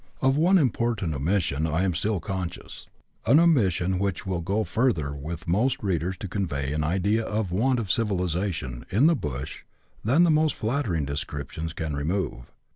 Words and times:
Of 0.19 0.35
one 0.35 0.57
important 0.57 1.13
omission 1.13 1.65
lam 1.65 1.93
still 1.93 2.19
conscious— 2.19 2.87
an 3.27 3.39
omission 3.39 3.99
which 3.99 4.25
will 4.25 4.41
go 4.41 4.63
further 4.63 5.13
with 5.13 5.47
most 5.47 5.83
readers 5.83 6.17
to 6.21 6.27
convey 6.27 6.73
an 6.73 6.83
idea 6.83 7.23
of 7.23 7.51
want 7.51 7.77
of 7.77 7.91
civilization 7.91 8.83
in" 8.89 9.05
the 9.05 9.15
bush" 9.15 9.59
than 10.03 10.23
the 10.23 10.31
most 10.31 10.55
flattering 10.55 11.05
de 11.05 11.15
scriptions 11.17 11.71
can 11.73 11.95
remove. 11.95 12.51